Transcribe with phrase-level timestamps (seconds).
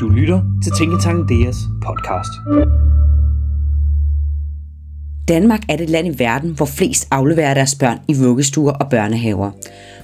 [0.00, 2.30] Du lytter til Tænketanken DS podcast.
[5.28, 9.50] Danmark er det land i verden, hvor flest afleverer deres børn i vuggestuer og børnehaver.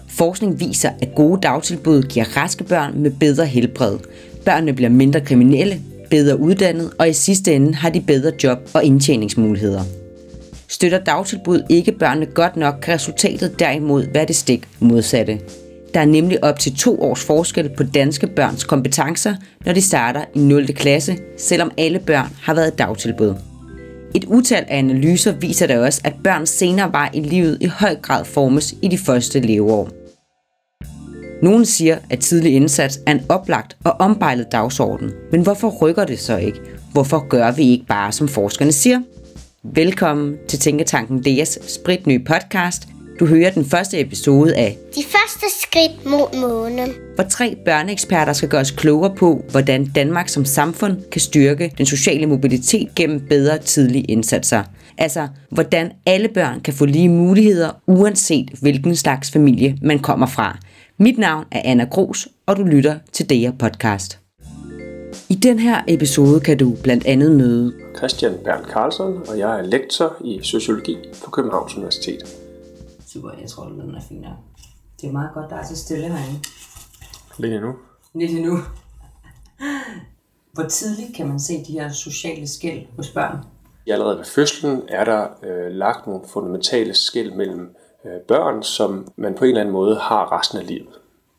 [0.09, 3.99] Forskning viser, at gode dagtilbud giver raske børn med bedre helbred.
[4.45, 8.85] Børnene bliver mindre kriminelle, bedre uddannet, og i sidste ende har de bedre job og
[8.85, 9.83] indtjeningsmuligheder.
[10.69, 15.41] Støtter dagtilbud ikke børnene godt nok, kan resultatet derimod være det stik modsatte.
[15.95, 20.25] Der er nemlig op til to års forskel på danske børns kompetencer, når de starter
[20.35, 20.67] i 0.
[20.67, 23.35] klasse, selvom alle børn har været dagtilbud.
[24.15, 27.97] Et utal af analyser viser da også, at børns senere vej i livet i høj
[28.03, 29.91] grad formes i de første leveår.
[31.43, 35.11] Nogle siger, at tidlig indsats er en oplagt og ombejlet dagsorden.
[35.33, 36.61] Men hvorfor rykker det så ikke?
[36.93, 39.01] Hvorfor gør vi ikke bare, som forskerne siger?
[39.65, 42.92] Velkommen til Tænketanken DS spritnye podcast.
[43.21, 46.89] Du hører den første episode af De første skridt mod månen.
[47.15, 51.87] hvor tre børneeksperter skal gøre os klogere på, hvordan Danmark som samfund kan styrke den
[51.87, 54.63] sociale mobilitet gennem bedre tidlige indsatser.
[54.99, 60.59] Altså, hvordan alle børn kan få lige muligheder, uanset hvilken slags familie man kommer fra.
[60.99, 64.19] Mit navn er Anna Gros, og du lytter til DR Podcast.
[65.29, 69.63] I den her episode kan du blandt andet møde Christian Bernd Carlsen, og jeg er
[69.63, 72.25] lektor i sociologi på Københavns Universitet.
[73.13, 74.37] Super, jeg tror, den er fin nok.
[75.01, 76.41] Det er meget godt, der er så stille herinde.
[77.39, 77.75] Lidt endnu.
[78.15, 78.59] Lidt endnu.
[80.53, 83.39] Hvor tidligt kan man se de her sociale skæld hos børn?
[83.87, 89.35] Allerede ved fødslen er der øh, lagt nogle fundamentale skæld mellem øh, børn, som man
[89.35, 90.99] på en eller anden måde har resten af livet.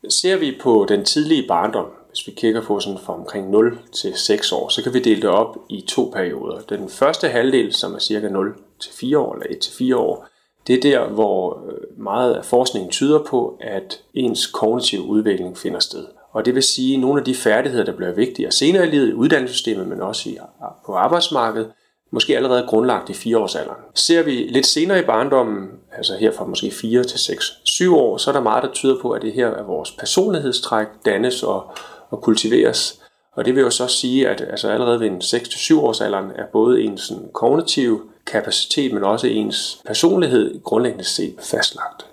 [0.09, 4.13] Ser vi på den tidlige barndom, hvis vi kigger på sådan fra omkring 0 til
[4.15, 6.61] 6 år, så kan vi dele det op i to perioder.
[6.61, 10.27] Den første halvdel, som er cirka 0 til 4 år eller 1 til 4 år,
[10.67, 15.80] det er der, hvor øh, meget af forskningen tyder på, at ens kognitive udvikling finder
[15.80, 16.05] sted.
[16.31, 19.10] Og det vil sige, at nogle af de færdigheder, der bliver vigtigere senere i livet
[19.10, 20.37] i uddannelsessystemet, men også i,
[20.86, 21.71] på arbejdsmarkedet,
[22.11, 23.82] måske allerede grundlagt i fireårsalderen.
[23.93, 28.17] Ser vi lidt senere i barndommen, altså her fra måske 4 til 6, 7 år,
[28.17, 31.71] så er der meget, der tyder på, at det her er vores personlighedstræk dannes og,
[32.10, 32.99] og kultiveres.
[33.36, 36.45] Og det vil jo så sige, at altså allerede ved en 6-7 års alderen er
[36.54, 42.06] både ens sådan, kognitive kapacitet, men også ens personlighed grundlæggende set fastlagt.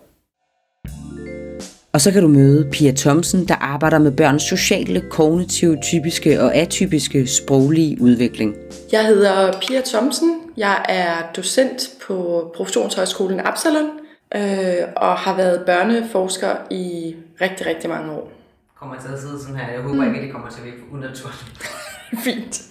[1.92, 6.54] Og så kan du møde Pia Thomsen, der arbejder med børns sociale, kognitive, typiske og
[6.54, 8.56] atypiske sproglige udvikling.
[8.92, 10.40] Jeg hedder Pia Thomsen.
[10.56, 13.90] Jeg er docent på Professionshøjskolen Absalon
[14.34, 18.32] øh, og har været børneforsker i rigtig, rigtig mange år.
[18.78, 19.72] Kommer til at sidde sådan her.
[19.72, 21.44] Jeg håber ikke, at det kommer til at virke unaturligt.
[22.24, 22.62] Fint.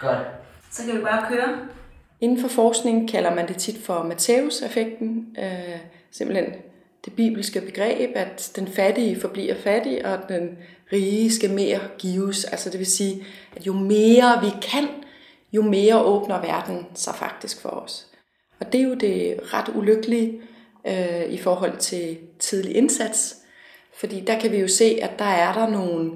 [0.00, 0.18] Godt.
[0.70, 1.48] Så kan vi bare køre.
[2.22, 5.36] Inden for forskning kalder man det tit for Matthæus-effekten.
[5.38, 5.78] Øh,
[6.10, 6.52] simpelthen
[7.04, 10.58] det bibelske begreb, at den fattige forbliver fattig, og den
[10.92, 12.44] rige skal mere gives.
[12.44, 13.24] Altså det vil sige,
[13.56, 14.88] at jo mere vi kan,
[15.52, 18.06] jo mere åbner verden sig faktisk for os.
[18.60, 20.40] Og det er jo det ret ulykkelige
[20.86, 23.36] øh, i forhold til tidlig indsats,
[23.94, 26.12] fordi der kan vi jo se, at der er der nogle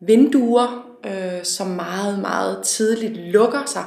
[0.00, 3.84] vinduer, øh, som meget, meget tidligt lukker sig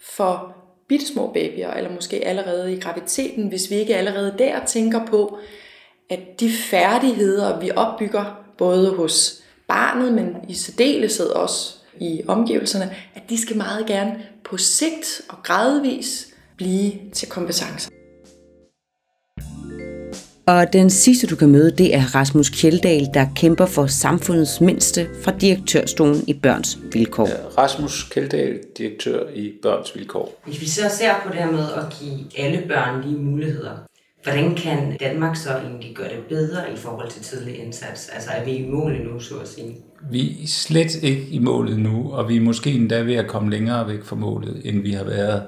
[0.00, 0.53] for
[0.88, 5.38] bittesmå babyer, eller måske allerede i graviteten, hvis vi ikke allerede der tænker på,
[6.10, 13.22] at de færdigheder, vi opbygger, både hos barnet, men i særdeleshed også i omgivelserne, at
[13.28, 17.90] de skal meget gerne på sigt og gradvis blive til kompetencer.
[20.46, 25.06] Og den sidste, du kan møde, det er Rasmus Kjeldahl, der kæmper for samfundets mindste
[25.22, 27.58] fra direktørstolen i Børns Vilkår.
[27.58, 30.40] Rasmus Kjeldahl, direktør i Børns Vilkår.
[30.44, 33.70] Hvis vi så ser på det her med at give alle børn lige muligheder,
[34.22, 38.08] hvordan kan Danmark så egentlig gøre det bedre i forhold til tidlig indsats?
[38.08, 39.76] Altså er vi i mål nu, så at sige?
[40.10, 43.50] Vi er slet ikke i målet nu, og vi er måske endda ved at komme
[43.50, 45.42] længere væk fra målet, end vi har været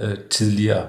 [0.00, 0.86] øh, tidligere.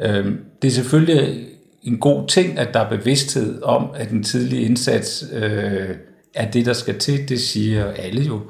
[0.00, 0.26] Øh,
[0.62, 1.46] det er selvfølgelig
[1.82, 5.88] en god ting, at der er bevidsthed om, at den tidlige indsats øh,
[6.34, 7.28] er det, der skal til.
[7.28, 8.40] Det siger alle jo.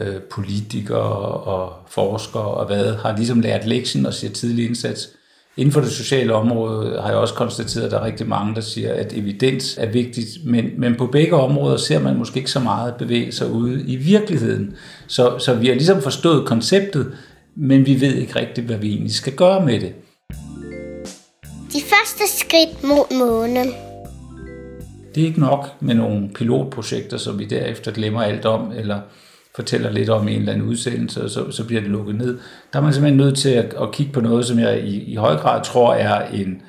[0.00, 5.08] Øh, politikere og forskere og hvad har ligesom lært lektien og siger tidlig indsats.
[5.56, 8.60] Inden for det sociale område har jeg også konstateret, at der er rigtig mange, der
[8.60, 12.60] siger, at evidens er vigtigt, men, men på begge områder ser man måske ikke så
[12.60, 14.76] meget bevæge sig ude i virkeligheden.
[15.06, 17.12] Så, så vi har ligesom forstået konceptet,
[17.54, 19.92] men vi ved ikke rigtigt, hvad vi egentlig skal gøre med det.
[21.76, 23.66] De første skridt mod månen.
[25.14, 29.00] Det er ikke nok med nogle pilotprojekter, som vi derefter glemmer alt om, eller
[29.56, 32.38] fortæller lidt om en eller anden udsendelse, og så, så bliver det lukket ned.
[32.72, 35.14] Der er man simpelthen nødt til at, at kigge på noget, som jeg i, i
[35.14, 36.62] høj grad tror er en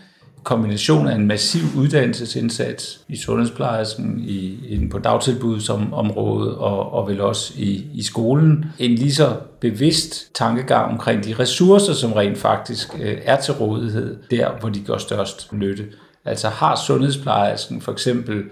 [0.47, 7.53] kombination af en massiv uddannelsesindsats i sundhedsplejersken, i, i på dagtilbudsområdet og, og vel også
[7.57, 8.65] i, i skolen.
[8.79, 14.17] En lige så bevidst tankegang omkring de ressourcer, som rent faktisk øh, er til rådighed,
[14.31, 15.85] der hvor de gør størst nytte.
[16.25, 18.43] Altså har sundhedsplejersken for eksempel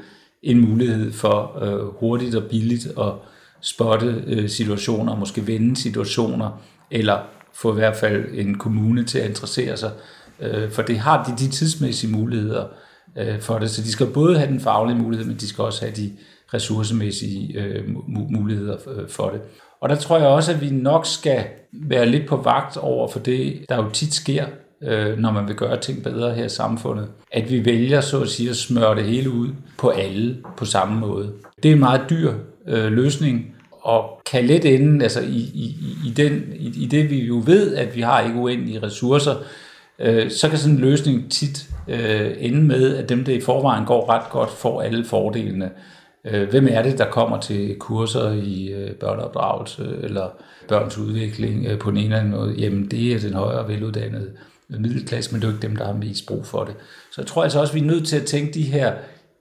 [0.44, 3.14] en mulighed for øh, hurtigt og billigt at
[3.62, 7.20] spotte øh, situationer, måske vende situationer, eller
[7.54, 9.92] få i hvert fald en kommune til at interessere sig
[10.40, 12.66] øh, for det har de de tidsmæssige muligheder
[13.18, 13.70] øh, for det.
[13.70, 16.12] Så de skal både have den faglige mulighed, men de skal også have de
[16.54, 19.42] ressourcemæssige øh, muligheder øh, for det.
[19.82, 23.20] Og der tror jeg også, at vi nok skal være lidt på vagt over for
[23.20, 24.46] det, der jo tit sker,
[24.84, 27.08] øh, når man vil gøre ting bedre her i samfundet.
[27.32, 31.00] At vi vælger så at sige at smøre det hele ud på alle på samme
[31.00, 31.32] måde.
[31.64, 32.34] Det er en meget dyr
[32.68, 37.26] øh, løsning, og kan let ende altså i, i, i, den, i, i det, vi
[37.26, 39.36] jo ved, at vi har ikke uendelige ressourcer,
[40.00, 43.86] øh, så kan sådan en løsning tit øh, ende med, at dem, der i forvejen
[43.86, 45.72] går ret godt, får alle fordelene.
[46.26, 50.30] Øh, hvem er det, der kommer til kurser i øh, børneopdragelse eller
[50.68, 52.56] børns udvikling øh, på en eller anden måde?
[52.58, 54.32] Jamen, det er den højere veluddannede
[54.70, 56.76] middelklasse, men det er jo ikke dem, der har mest brug for det.
[57.12, 58.94] Så jeg tror altså også, vi er nødt til at tænke de her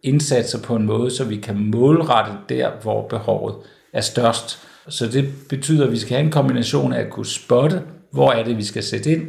[0.03, 3.55] indsatser på en måde, så vi kan målrette der, hvor behovet
[3.93, 4.59] er størst.
[4.89, 8.45] Så det betyder, at vi skal have en kombination af at kunne spotte, hvor er
[8.45, 9.23] det, vi skal sætte ind,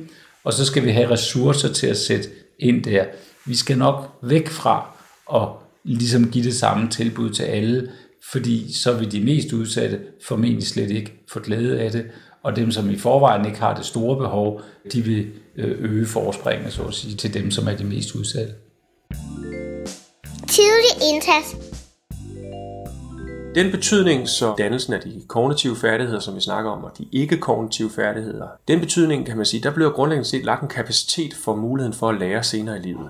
[0.46, 3.06] og så skal vi have ressourcer til at sætte ind der.
[3.46, 4.90] Vi skal nok væk fra
[5.34, 5.48] at
[5.84, 7.92] ligesom give det samme tilbud til alle,
[8.32, 12.06] fordi så vil de mest udsatte formentlig slet ikke få glæde af det,
[12.44, 14.62] og dem, som i forvejen ikke har det store behov,
[14.94, 15.28] de vil
[15.58, 18.54] øh, øge forspringet, så at sige, til dem, som er de mest udsatte.
[20.48, 21.56] Tidlig indsats
[23.56, 27.90] den betydning, så dannelsen af de kognitive færdigheder, som vi snakker om, og de ikke-kognitive
[27.90, 31.94] færdigheder, den betydning, kan man sige, der bliver grundlæggende set lagt en kapacitet for muligheden
[31.94, 33.10] for at lære senere i livet.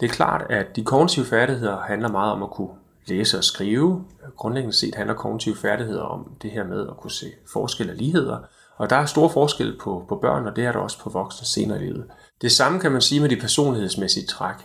[0.00, 2.68] Det er klart, at de kognitive færdigheder handler meget om at kunne
[3.06, 4.04] læse og skrive.
[4.36, 8.38] Grundlæggende set handler kognitive færdigheder om det her med at kunne se forskel og ligheder.
[8.76, 11.46] Og der er store forskel på, på børn, og det er der også på voksne
[11.46, 12.04] senere i livet.
[12.42, 14.56] Det samme kan man sige med de personlighedsmæssige træk.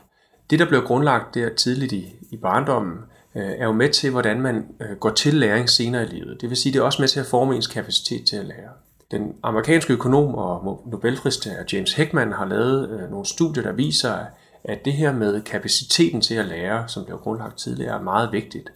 [0.50, 2.98] Det, der blev grundlagt der tidligt i, i barndommen,
[3.36, 6.42] Øh, er jo med til, hvordan man øh, går til læring senere i livet.
[6.42, 8.70] Det vil sige, det er også med til at forme ens kapacitet til at lære.
[9.12, 14.16] Den amerikanske økonom og Nobelpristager James Heckman har lavet øh, nogle studier, der viser,
[14.64, 18.72] at det her med kapaciteten til at lære, som blev grundlagt tidligere, er meget vigtigt.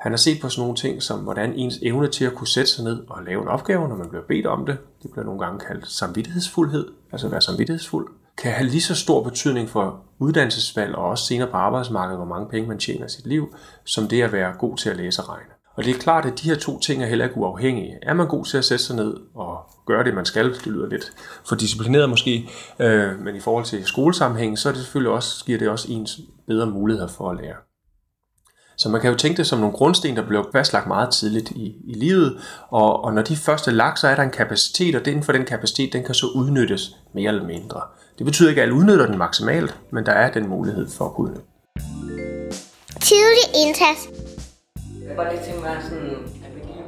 [0.00, 2.70] Han har set på sådan nogle ting som, hvordan ens evne til at kunne sætte
[2.70, 5.40] sig ned og lave en opgave, når man bliver bedt om det, det bliver nogle
[5.40, 8.08] gange kaldt samvittighedsfuldhed, altså at være samvittighedsfuld,
[8.38, 12.48] kan have lige så stor betydning for uddannelsesvalg og også senere på arbejdsmarkedet, hvor mange
[12.48, 13.54] penge man tjener i sit liv,
[13.84, 15.50] som det at være god til at læse og regne.
[15.76, 17.98] Og det er klart, at de her to ting er heller ikke uafhængige.
[18.02, 20.88] Er man god til at sætte sig ned og gøre det, man skal, det lyder
[20.88, 21.12] lidt
[21.48, 22.48] for disciplineret måske,
[22.78, 26.20] øh, men i forhold til skolesammenhæng, så er det selvfølgelig også, giver det også ens
[26.46, 27.56] bedre muligheder for at lære.
[28.76, 31.74] Så man kan jo tænke det som nogle grundsten, der bliver fastlagt meget tidligt i,
[31.84, 32.38] i livet,
[32.68, 35.32] og, og når de første er lagt, så er der en kapacitet, og den for
[35.32, 37.80] den kapacitet, den kan så udnyttes mere eller mindre.
[38.18, 41.12] Det betyder ikke, at alle udnytter den maksimalt, men der er den mulighed for at
[41.14, 41.46] kunne udnytte.
[43.00, 44.08] Tidlig indtas.
[45.08, 46.10] Jeg godt lige tænke mig sådan,
[46.44, 46.84] at vi lige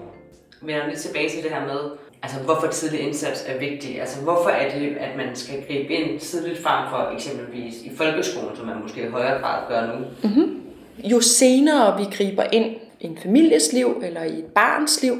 [0.63, 1.81] vender lidt tilbage til det her med,
[2.23, 4.01] altså hvorfor tidlig indsats er vigtig.
[4.01, 8.57] Altså hvorfor er det, at man skal gribe ind tidligt frem for eksempelvis i folkeskolen,
[8.57, 10.05] som man måske i højere grad gør nu?
[10.23, 10.63] Mm-hmm.
[11.05, 15.15] Jo senere vi griber ind i en families liv eller i et barns liv,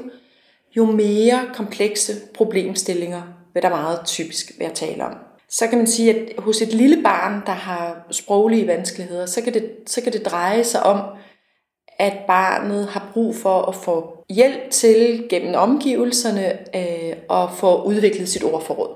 [0.77, 3.21] jo mere komplekse problemstillinger
[3.53, 7.03] vil der meget typisk være tale om så kan man sige, at hos et lille
[7.03, 11.01] barn, der har sproglige vanskeligheder, så kan det, så kan det dreje sig om,
[11.99, 18.29] at barnet har brug for at få hjælp til gennem omgivelserne øh, og få udviklet
[18.29, 18.89] sit ordforråd.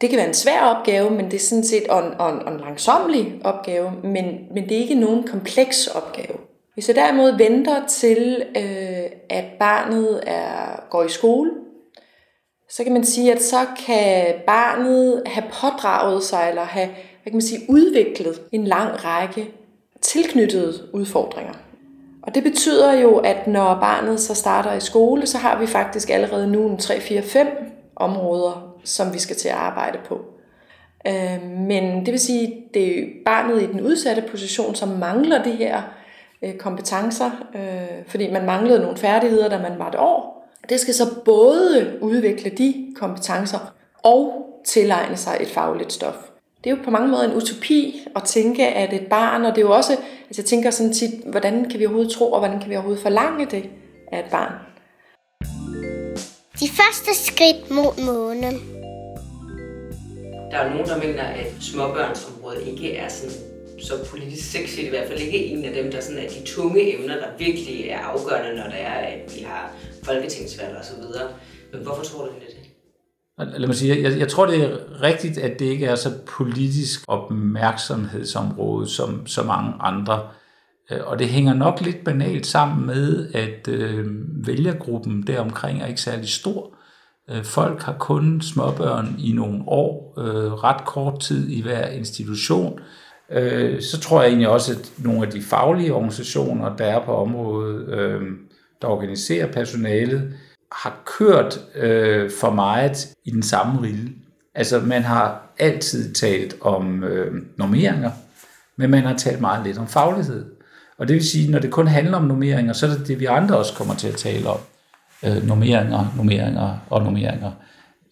[0.00, 3.40] Det kan være en svær opgave, men det er sådan set en, en, en langsomlig
[3.44, 4.24] opgave, men,
[4.54, 6.38] men det er ikke nogen kompleks opgave.
[6.74, 11.50] Hvis jeg derimod venter til, øh, at barnet er, går i skole,
[12.72, 17.32] så kan man sige, at så kan barnet have pådraget sig, eller have hvad kan
[17.32, 19.50] man sige, udviklet en lang række
[20.00, 21.52] tilknyttede udfordringer.
[22.22, 26.10] Og det betyder jo, at når barnet så starter i skole, så har vi faktisk
[26.10, 27.46] allerede nu en 3, 4, 5
[27.96, 30.20] områder, som vi skal til at arbejde på.
[31.06, 35.42] Øh, men det vil sige, at det er barnet i den udsatte position, som mangler
[35.42, 35.82] de her
[36.42, 40.41] øh, kompetencer, øh, fordi man manglede nogle færdigheder, da man var et år.
[40.68, 46.14] Det skal så både udvikle de kompetencer og tilegne sig et fagligt stof.
[46.64, 49.58] Det er jo på mange måder en utopi at tænke, at et barn, og det
[49.58, 52.60] er jo også, altså jeg tænker sådan tit, hvordan kan vi overhovedet tro, og hvordan
[52.60, 53.70] kan vi overhovedet forlange det
[54.12, 54.52] af et barn?
[56.60, 58.54] De første skridt mod månen.
[60.50, 63.51] Der er nogen, der mener, at småbørnsområdet ikke er sådan
[63.82, 66.94] så politisk sexy, i hvert fald ikke en af dem, der sådan er de tunge
[66.94, 69.72] emner, der virkelig er afgørende, når det er, at vi har
[70.02, 71.28] folketingsvalg og så videre.
[71.72, 73.58] Men hvorfor tror du det er?
[73.58, 77.04] Lad mig sige, jeg, jeg tror, det er rigtigt, at det ikke er så politisk
[77.08, 80.28] opmærksomhedsområde som så mange andre.
[80.90, 84.06] Øh, og det hænger nok lidt banalt sammen med, at øh,
[84.46, 86.74] vælgergruppen deromkring er ikke særlig stor.
[87.30, 92.80] Øh, folk har kun småbørn i nogle år, øh, ret kort tid i hver institution.
[93.32, 97.16] Øh, så tror jeg egentlig også, at nogle af de faglige organisationer, der er på
[97.16, 98.22] området, øh,
[98.82, 100.34] der organiserer personalet,
[100.72, 104.10] har kørt øh, for meget i den samme rille.
[104.54, 108.10] Altså man har altid talt om øh, normeringer,
[108.76, 110.44] men man har talt meget lidt om faglighed.
[110.98, 113.24] Og det vil sige, når det kun handler om normeringer, så er det det, vi
[113.24, 114.58] andre også kommer til at tale om.
[115.24, 117.50] Øh, normeringer, normeringer og normeringer.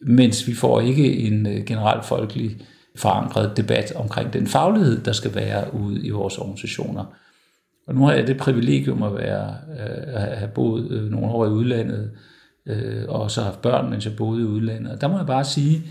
[0.01, 2.57] Mens vi får ikke en øh, generelt folkelig
[2.97, 7.05] forankret debat omkring den faglighed, der skal være ude i vores organisationer.
[7.87, 11.47] Og nu har jeg det privilegium at, være, øh, at have boet øh, nogle år
[11.47, 12.11] i udlandet,
[12.67, 14.93] øh, og så haft børn, mens jeg boede i udlandet.
[14.93, 15.83] Og der må jeg bare sige,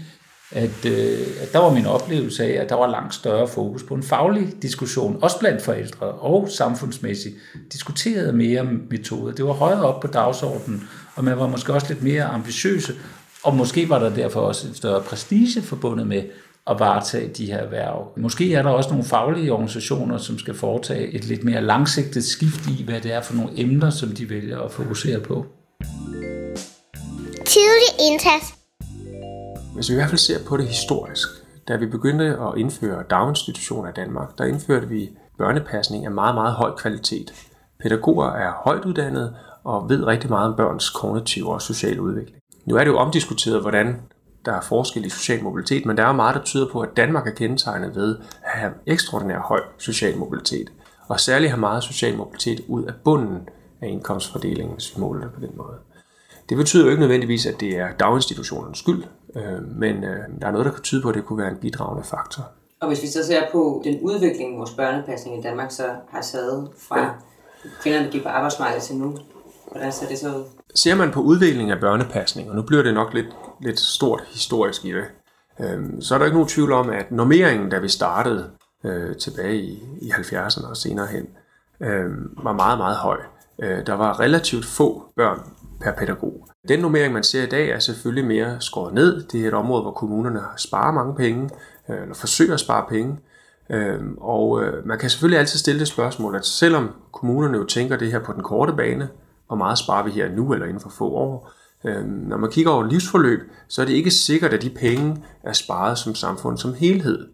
[0.52, 3.94] at, øh, at der var min oplevelse af, at der var langt større fokus på
[3.94, 7.36] en faglig diskussion, også blandt forældre og samfundsmæssigt,
[7.74, 9.34] diskuterede mere metoder.
[9.34, 12.94] Det var højere op på dagsordenen, og man var måske også lidt mere ambitiøse,
[13.44, 16.24] og måske var der derfor også en større prestige forbundet med
[16.70, 18.08] at varetage de her erhverv.
[18.18, 22.68] Måske er der også nogle faglige organisationer, som skal foretage et lidt mere langsigtet skift
[22.68, 25.46] i, hvad det er for nogle emner, som de vælger at fokusere på.
[27.46, 28.54] Tidlig indtas.
[29.76, 31.28] Hvis vi i hvert fald ser på det historisk,
[31.68, 36.54] da vi begyndte at indføre daginstitutioner i Danmark, der indførte vi børnepasning af meget, meget
[36.54, 37.34] høj kvalitet.
[37.84, 42.38] Pædagoger er højt uddannede og ved rigtig meget om børns kognitive og sociale udvikling.
[42.66, 43.96] Nu er det jo omdiskuteret, hvordan
[44.46, 47.28] der er forskel i social mobilitet, men der er meget, der tyder på, at Danmark
[47.28, 50.72] er kendetegnet ved at have ekstraordinær høj social mobilitet,
[51.08, 53.50] og særligt have meget social mobilitet ud af bunden
[53.82, 55.78] af indkomstfordelingen, hvis vi måler det på den måde.
[56.50, 59.04] Det betyder jo ikke nødvendigvis, at det er daginstitutionens skyld,
[59.36, 61.58] øh, men øh, der er noget, der kan tyde på, at det kunne være en
[61.58, 62.44] bidragende faktor.
[62.82, 66.70] Og hvis vi så ser på den udvikling, vores børnepasning i Danmark så har taget
[66.78, 67.10] fra ja.
[67.82, 69.18] kvinderne gik på arbejdsmarkedet til nu,
[69.72, 70.44] hvordan ser det så ud?
[70.76, 73.28] Ser man på udviklingen af børnepasning, og nu bliver det nok lidt,
[73.62, 75.06] lidt stort historisk i det,
[75.60, 78.50] øh, så er der ikke nogen tvivl om, at normeringen, da vi startede
[78.84, 81.28] øh, tilbage i, i 70'erne og senere hen,
[81.82, 82.12] øh,
[82.44, 83.18] var meget, meget høj.
[83.62, 85.40] Øh, der var relativt få børn
[85.82, 86.48] per pædagog.
[86.68, 89.24] Den normering, man ser i dag, er selvfølgelig mere skåret ned.
[89.24, 91.50] Det er et område, hvor kommunerne sparer mange penge,
[91.90, 93.20] øh, eller forsøger at spare penge.
[93.70, 97.98] Øh, og øh, man kan selvfølgelig altid stille det spørgsmål, at selvom kommunerne jo tænker
[97.98, 99.10] det her på den korte bane,
[99.50, 101.52] hvor meget sparer vi her nu eller inden for få år,
[102.06, 105.98] når man kigger over livsforløb, så er det ikke sikkert, at de penge er sparet
[105.98, 107.28] som samfund som helhed.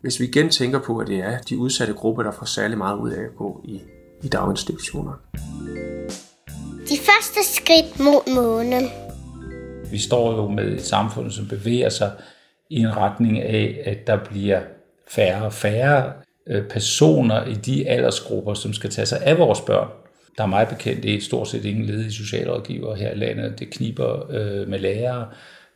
[0.00, 2.96] Hvis vi igen tænker på, at det er de udsatte grupper, der får særlig meget
[2.96, 3.82] ud af at gå i,
[4.22, 5.12] i daginstitutioner.
[6.88, 8.90] De første skridt mod månen.
[9.90, 12.12] Vi står jo med et samfund, som bevæger sig
[12.70, 14.60] i en retning af, at der bliver
[15.08, 16.12] færre og færre
[16.46, 19.88] øh, personer i de aldersgrupper, som skal tage sig af vores børn.
[20.36, 23.58] Der er meget bekendt, det er stort set ingen ledige socialrådgiver her i landet.
[23.58, 25.26] Det kniber øh, med lærere.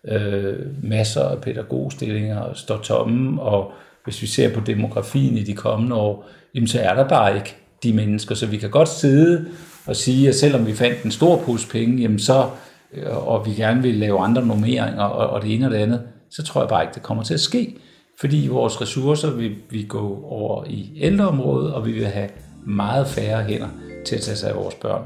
[0.08, 3.72] Øh, masser af pædagogstillinger står tomme, og
[4.04, 7.56] hvis vi ser på demografien i de kommende år, jamen så er der bare ikke
[7.82, 8.34] de mennesker.
[8.34, 9.46] Så vi kan godt sidde
[9.86, 12.48] og sige, at selvom vi fandt en stor pose penge, jamen så,
[12.92, 16.02] øh, og vi gerne vil lave andre normeringer og, og det ene og det andet,
[16.30, 17.76] så tror jeg bare ikke, det kommer til at ske.
[18.20, 22.28] Fordi vores ressourcer vil vi gå over i ældreområdet, og vi vil have
[22.66, 23.68] meget færre hænder
[24.04, 25.02] til at tage sig af vores børn.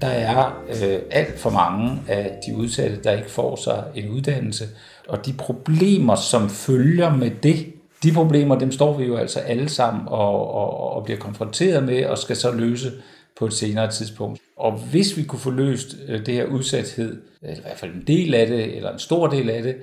[0.00, 4.64] Der er øh, alt for mange af de udsatte, der ikke får sig en uddannelse,
[5.08, 7.66] og de problemer, som følger med det,
[8.02, 12.06] de problemer, dem står vi jo altså alle sammen og, og, og bliver konfronteret med,
[12.06, 12.92] og skal så løse
[13.38, 14.40] på et senere tidspunkt.
[14.56, 18.04] Og hvis vi kunne få løst øh, det her udsathed, eller i hvert fald en
[18.06, 19.76] del af det, eller en stor del af det,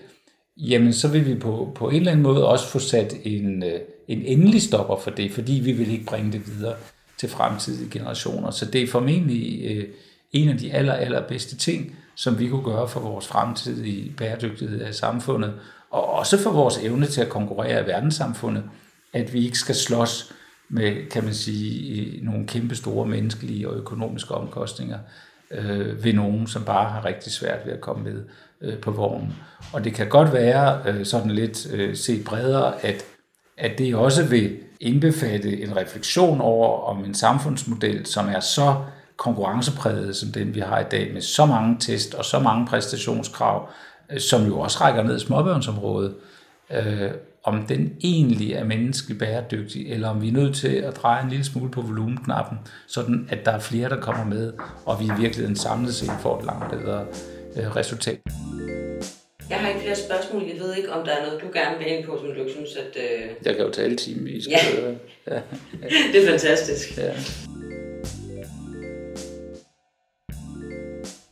[0.57, 3.79] jamen så vil vi på, på en eller anden måde også få sat en, øh,
[4.07, 6.75] en endelig stopper for det, fordi vi vil ikke bringe det videre
[7.19, 8.51] til fremtidige generationer.
[8.51, 9.85] Så det er formentlig øh,
[10.31, 14.81] en af de aller, aller bedste ting, som vi kunne gøre for vores fremtidige bæredygtighed
[14.81, 15.53] af samfundet,
[15.91, 18.63] og også for vores evne til at konkurrere i verdenssamfundet,
[19.13, 20.33] at vi ikke skal slås
[20.69, 24.99] med, kan man sige, øh, nogle kæmpe store menneskelige og økonomiske omkostninger
[25.51, 28.23] øh, ved nogen, som bare har rigtig svært ved at komme med
[28.61, 29.33] øh, på vognen.
[29.73, 33.05] Og det kan godt være øh, sådan lidt øh, set bredere, at,
[33.57, 38.75] at det også vil indbefatte en refleksion over, om en samfundsmodel, som er så
[39.17, 43.69] konkurrencepræget som den, vi har i dag, med så mange test og så mange præstationskrav,
[44.11, 46.15] øh, som jo også rækker ned i småbørnsområdet,
[46.71, 47.11] øh,
[47.43, 51.29] om den egentlig er menneskelig bæredygtig, eller om vi er nødt til at dreje en
[51.29, 52.57] lille smule på volumenknappen,
[52.87, 54.53] sådan at der er flere, der kommer med,
[54.85, 57.05] og vi i virkeligheden samlet set får et langt bedre
[57.55, 58.19] øh, resultat.
[59.49, 60.43] Jeg har ikke flere spørgsmål.
[60.43, 62.51] Jeg ved ikke, om der er noget, du gerne vil ind på, som du ikke
[62.51, 62.97] synes, at...
[62.97, 63.29] Øh...
[63.45, 64.57] Jeg kan jo tale time i Ja.
[65.27, 65.41] ja.
[66.13, 66.97] det er fantastisk.
[66.97, 67.13] ja.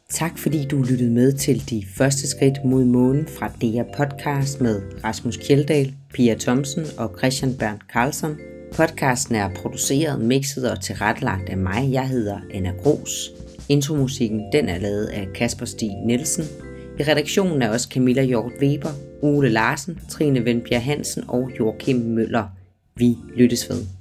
[0.09, 4.81] Tak fordi du lyttede med til de første skridt mod månen fra DR Podcast med
[5.03, 8.37] Rasmus Kjeldal, Pia Thomsen og Christian Bernd Carlson.
[8.73, 11.91] Podcasten er produceret, mixet og tilrettelagt af mig.
[11.91, 13.31] Jeg hedder Anna Gros.
[13.69, 16.66] Intromusikken den er lavet af Kasper Stig Nielsen.
[16.99, 18.89] I redaktionen er også Camilla Hjort Weber,
[19.21, 22.47] Ole Larsen, Trine Vendbjerg Hansen og Joachim Møller.
[22.95, 23.96] Vi lyttes ved.